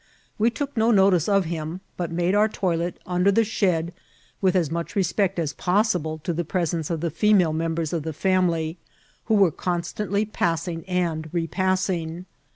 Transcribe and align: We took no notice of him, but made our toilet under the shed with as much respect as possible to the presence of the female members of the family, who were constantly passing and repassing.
We 0.39 0.49
took 0.49 0.75
no 0.75 0.89
notice 0.89 1.29
of 1.29 1.45
him, 1.45 1.79
but 1.95 2.11
made 2.11 2.33
our 2.33 2.49
toilet 2.49 2.97
under 3.05 3.31
the 3.31 3.43
shed 3.43 3.93
with 4.41 4.55
as 4.55 4.71
much 4.71 4.95
respect 4.95 5.37
as 5.37 5.53
possible 5.53 6.17
to 6.23 6.33
the 6.33 6.43
presence 6.43 6.89
of 6.89 7.01
the 7.01 7.11
female 7.11 7.53
members 7.53 7.93
of 7.93 8.01
the 8.01 8.11
family, 8.11 8.79
who 9.25 9.35
were 9.35 9.51
constantly 9.51 10.25
passing 10.25 10.83
and 10.89 11.29
repassing. 11.31 12.25